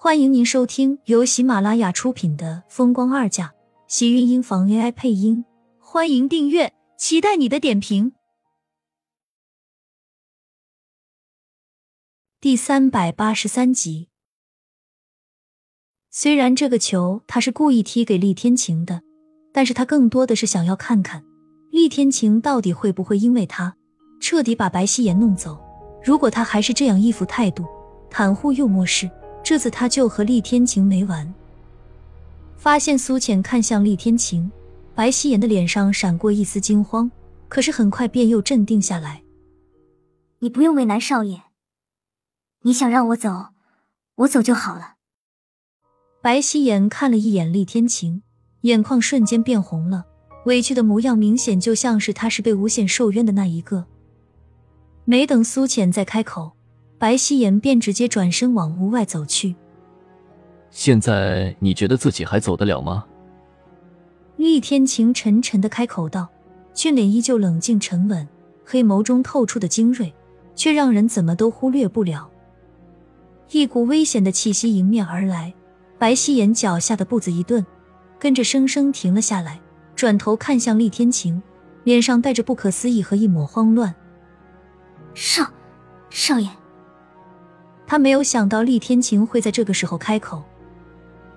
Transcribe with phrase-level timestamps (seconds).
[0.00, 3.46] 欢迎您收听由喜马拉雅出品的《风光二嫁》，
[3.88, 5.44] 喜运音房 AI 配音。
[5.80, 8.12] 欢迎订阅，期待你的点评。
[12.40, 14.08] 第三百八十三集。
[16.12, 19.02] 虽然这个球他是故意踢给厉天晴的，
[19.52, 21.24] 但是他更多的是想要看看
[21.72, 23.76] 厉天晴到底会不会因为他
[24.20, 25.58] 彻底把白希言弄走。
[26.04, 27.66] 如果他还是这样一副态度，
[28.08, 29.10] 袒护又漠视。
[29.48, 31.34] 这次他就和厉天晴没完。
[32.58, 34.52] 发现苏浅看向厉天晴，
[34.94, 37.10] 白希言的脸上闪过一丝惊慌，
[37.48, 39.22] 可是很快便又镇定下来。
[40.40, 41.44] 你不用为难少爷，
[42.60, 43.46] 你想让我走，
[44.16, 44.96] 我走就好了。
[46.20, 48.22] 白希言看了一眼厉天晴，
[48.60, 50.04] 眼眶瞬间变红了，
[50.44, 53.86] 委屈的模样明显就像是他是被诬陷受冤的那一个。
[55.06, 56.57] 没等苏浅再开口。
[56.98, 59.54] 白希言便直接转身往屋外走去。
[60.70, 63.04] 现在你觉得自己还走得了吗？
[64.36, 66.28] 厉天晴沉沉的开口道，
[66.74, 68.28] 俊脸依旧冷静沉稳，
[68.64, 70.12] 黑眸中透出的精锐，
[70.54, 72.28] 却让人怎么都忽略不了。
[73.50, 75.54] 一股危险的气息迎面而来，
[75.98, 77.64] 白希言脚下的步子一顿，
[78.18, 79.60] 跟着生生停了下来，
[79.96, 81.42] 转头看向厉天晴，
[81.84, 83.94] 脸上带着不可思议和一抹慌乱。
[85.14, 85.50] 少，
[86.10, 86.48] 少爷。
[87.88, 90.44] 他没有想到厉天晴会在这个时候开口。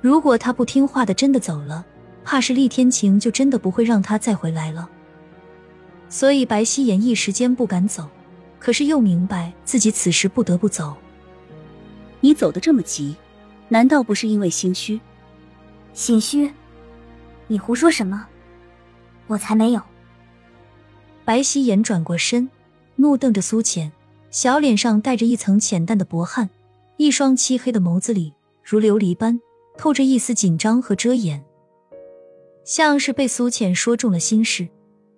[0.00, 1.84] 如果他不听话的真的走了，
[2.24, 4.88] 怕是厉天晴就真的不会让他再回来了。
[6.08, 8.08] 所以白希言一时间不敢走，
[8.60, 10.96] 可是又明白自己此时不得不走。
[12.20, 13.16] 你走的这么急，
[13.68, 15.00] 难道不是因为心虚？
[15.94, 16.48] 心虚？
[17.48, 18.24] 你胡说什么？
[19.26, 19.82] 我才没有。
[21.24, 22.48] 白希言转过身，
[22.94, 23.90] 怒瞪着苏浅。
[24.36, 26.50] 小脸上带着一层浅淡的薄汗，
[26.98, 29.40] 一双漆黑的眸子里如琉璃般
[29.78, 31.42] 透着一丝紧张和遮掩，
[32.62, 34.68] 像是被苏浅说中了心事。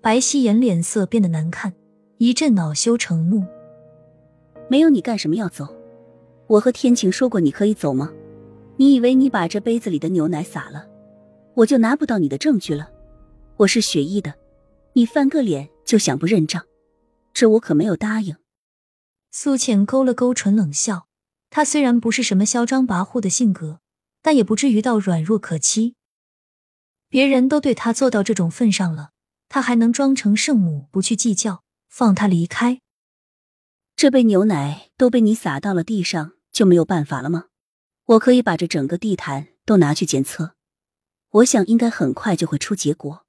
[0.00, 1.72] 白希言脸色变得难看，
[2.18, 3.44] 一阵恼羞成怒
[4.70, 5.66] ：“没有你干什么要走？
[6.46, 8.12] 我和天晴说过你可以走吗？
[8.76, 10.86] 你以为你把这杯子里的牛奶洒了，
[11.54, 12.88] 我就拿不到你的证据了？
[13.56, 14.32] 我是学医的，
[14.92, 16.62] 你翻个脸就想不认账，
[17.34, 18.36] 这我可没有答应。”
[19.30, 21.06] 苏浅勾了勾唇，冷笑。
[21.50, 23.80] 她虽然不是什么嚣张跋扈的性格，
[24.20, 25.94] 但也不至于到软弱可欺。
[27.08, 29.12] 别人都对她做到这种份上了，
[29.48, 32.80] 她还能装成圣母不去计较，放她离开？
[33.96, 37.46] 这杯牛奶都被你洒到了地上，就没有办法了吗？
[38.04, 40.54] 我可以把这整个地毯都拿去检测，
[41.30, 43.24] 我想应该很快就会出结果。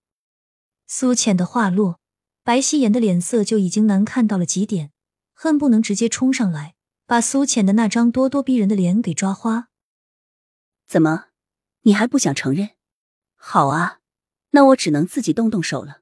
[0.88, 2.00] 苏浅的话落，
[2.44, 4.92] 白希言的脸色就已经难看到了极点。
[5.42, 9.70] 恨不能直接冲上来，把苏浅的那张咄咄逼人的脸给抓花。
[10.86, 11.28] 怎么，
[11.84, 12.72] 你还不想承认？
[13.38, 14.02] 好啊，
[14.50, 16.02] 那我只能自己动动手了。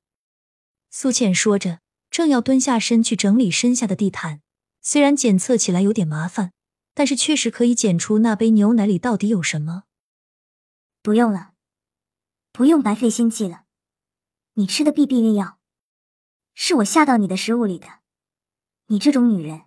[0.90, 4.42] 苏浅说着，正要蹲下身去整理身下的地毯。
[4.81, 6.53] 虽然检测起来有点麻烦，
[6.96, 9.84] 但是确实可以检出那杯牛奶里到底有什么。
[11.03, 11.52] 不用了，
[12.52, 13.66] 不用白费心机了。
[14.53, 15.59] 你吃的避避孕药，
[16.56, 17.97] 是我下到你的食物里的。
[18.88, 19.64] 你这种女人，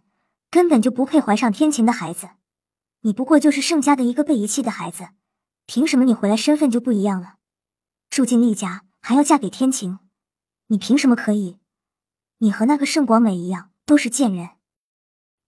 [0.50, 2.30] 根本就不配怀上天晴的孩子。
[3.02, 5.10] 你不过就是盛家的一个被遗弃的孩子，
[5.66, 7.34] 凭什么你回来身份就不一样了？
[8.08, 9.98] 住进厉家还要嫁给天晴，
[10.68, 11.58] 你凭什么可以？
[12.38, 14.50] 你和那个盛广美一样，都是贱人，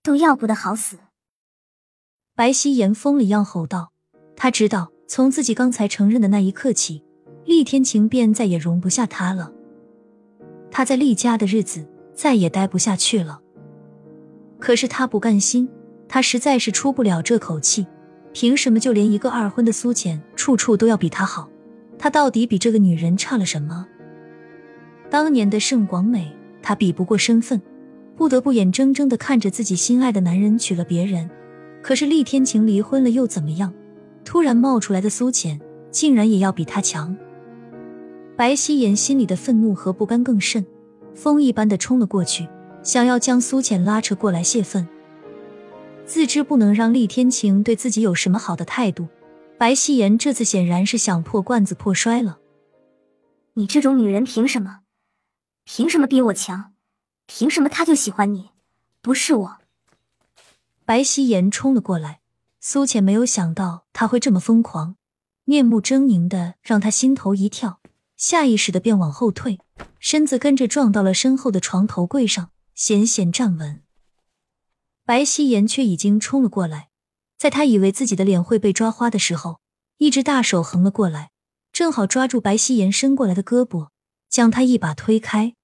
[0.02, 0.98] 都要不得好死！
[2.34, 3.92] 白希言疯了一样吼道
[4.36, 7.02] ：“他知道，从自己刚才承认的那一刻起，
[7.46, 9.52] 厉天晴便再也容不下他了。
[10.70, 13.40] 他在厉家的日子再也待不下去了。”
[14.62, 15.68] 可是他不甘心，
[16.08, 17.84] 他实在是出不了这口气。
[18.32, 21.50] 凭什么就连一个二婚的苏浅，处处都要比他好？
[21.98, 23.84] 他到底比这个女人差了什么？
[25.10, 27.60] 当年的盛广美，他比不过身份，
[28.14, 31.28] 不得不眼睁睁的看着自己心爱的男人娶了别人。
[31.82, 33.74] 可是厉天晴离婚了又怎么样？
[34.24, 35.60] 突然冒出来的苏浅，
[35.90, 37.16] 竟然也要比他强？
[38.36, 40.64] 白希言心里的愤怒和不甘更甚，
[41.14, 42.46] 风一般的冲了过去。
[42.82, 44.88] 想要将苏浅拉扯过来泄愤，
[46.04, 49.08] 自知不能让厉天晴对自己有什么好的态度，
[49.56, 52.38] 白希言这次显然是想破罐子破摔了。
[53.54, 54.80] 你这种女人凭什么？
[55.64, 56.72] 凭什么比我强？
[57.26, 58.50] 凭什么他就喜欢你，
[59.00, 59.58] 不是我？
[60.84, 62.20] 白希言冲了过来，
[62.60, 64.96] 苏浅没有想到他会这么疯狂，
[65.44, 67.78] 面目狰狞的让他心头一跳，
[68.16, 69.60] 下意识的便往后退，
[70.00, 72.50] 身子跟着撞到了身后的床头柜上。
[72.74, 73.82] 险险站稳，
[75.04, 76.88] 白希言却已经冲了过来，
[77.36, 79.60] 在他以为自己的脸会被抓花的时候，
[79.98, 81.30] 一只大手横了过来，
[81.72, 83.88] 正好抓住白希颜伸过来的胳膊，
[84.28, 85.54] 将他一把推开。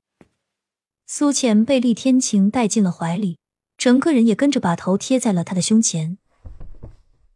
[1.06, 3.38] 苏浅被厉天晴带进了怀里，
[3.78, 6.19] 整个人也跟着把头贴在了他的胸前。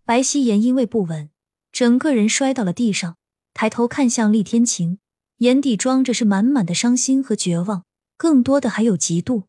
[0.04, 1.30] 白希颜因为不稳，
[1.72, 3.16] 整个人摔到了地上，
[3.54, 4.98] 抬头看向厉天晴，
[5.38, 7.84] 眼底装着是满满的伤心和绝望，
[8.19, 9.44] 更多的还有嫉妒。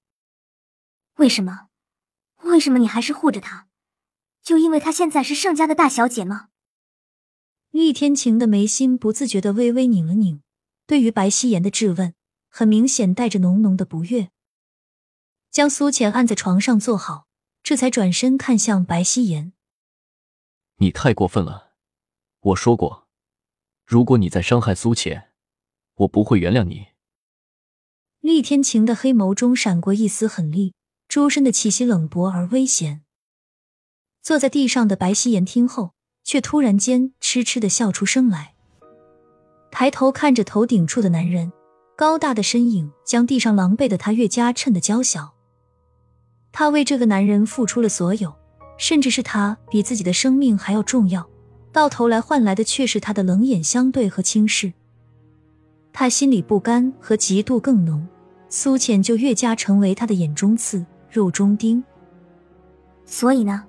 [1.15, 1.69] 为什么？
[2.43, 3.67] 为什么你还是护着她？
[4.41, 6.49] 就因为她现在是盛家的大小姐吗？
[7.71, 10.41] 厉天晴的眉心不自觉的微微拧了拧，
[10.85, 12.13] 对于白希颜的质问。
[12.55, 14.29] 很明显带着浓浓的不悦，
[15.49, 17.25] 将苏浅按在床上坐好，
[17.63, 19.53] 这才转身看向白希颜
[20.77, 21.73] ：“你太过分了！
[22.41, 23.07] 我说过，
[23.83, 25.31] 如果你再伤害苏浅，
[25.95, 26.89] 我不会原谅你。”
[28.21, 30.75] 厉天晴的黑眸中闪过一丝狠厉，
[31.13, 33.01] 周身的气息冷薄而危险。
[34.23, 35.91] 坐在地上的白希颜听后，
[36.23, 38.55] 却突然间痴痴的笑出声来，
[39.69, 41.53] 抬头看着头顶处的男人。
[41.95, 45.35] 高大的身影将地上狼狈的他越加衬得娇小。
[46.51, 48.33] 他为这个男人付出了所有，
[48.79, 51.29] 甚至是他比自己的生命还要重要，
[51.71, 54.73] 到头来换来的却是他的冷眼相对和轻视。
[55.93, 58.07] 他心里不甘和嫉妒更浓，
[58.49, 60.83] 苏浅就越加成为他的眼中刺、
[61.13, 61.83] 肉中钉。
[63.05, 63.63] 所以呢，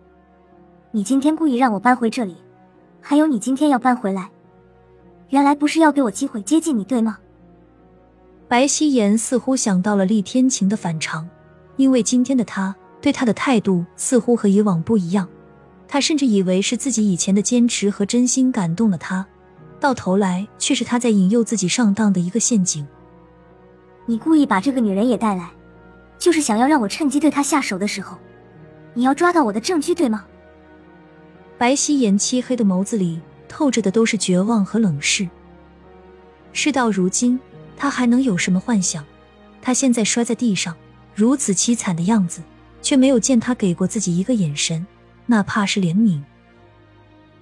[0.90, 2.34] 你今天故意让我搬回这里，
[3.02, 4.30] 还有你今天要搬回来，
[5.28, 7.18] 原来不是要给我机会接近你，对吗？
[8.48, 11.28] 白希言似乎想到了厉天晴的反常，
[11.76, 15.28] 因为今天的他对他的态度似乎和以往不一样。
[15.86, 19.26] 他甚至以为是自己以前的坚持和真心感动了他，
[19.78, 22.86] 到头来却是他在引诱自己上当的一个陷阱。
[24.06, 25.50] 你故意把这个女人也带来，
[26.24, 28.16] 就是想要让我趁机对他下手的时候，
[28.94, 30.24] 你要抓到我的证据，对吗？
[31.58, 35.28] 白皙颜漆黑的眸子里透着的都是绝望和冷视。
[36.54, 37.38] 事到如今。
[37.76, 39.04] 他还能有什么幻想？
[39.60, 40.74] 他现在摔在地上，
[41.14, 42.40] 如此凄惨的样子，
[42.80, 44.86] 却没有见他给过自己一个眼神，
[45.26, 46.22] 哪怕是怜悯。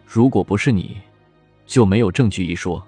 [0.04, 0.96] 如果不是你，
[1.66, 2.84] 就没有证据一说。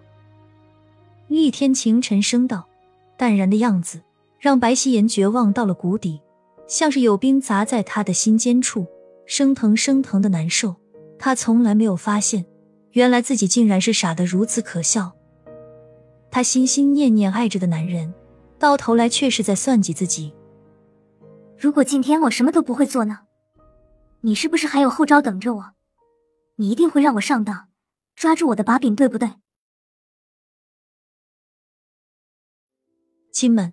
[1.29, 2.67] 厉天晴沉声道，
[3.17, 4.01] 淡然的样子
[4.45, 6.21] 让白希言绝望到了谷底，
[6.69, 8.87] 像是有冰砸在他的心尖处，
[9.25, 10.77] 生疼生疼的难受。
[11.19, 12.45] 他从来没有发现，
[12.91, 15.17] 原来自己竟然是傻得如此可笑。
[16.31, 18.13] 他心心念念爱着的男人，
[18.59, 20.35] 到头来却是在算计自己。
[21.57, 23.21] 如果今天我什么都不会做呢？
[24.21, 25.73] 你是不是还有后招等着我？
[26.57, 27.69] 你一定会让我上当，
[28.15, 29.37] 抓住我的把柄，对不对？
[33.33, 33.73] 亲们，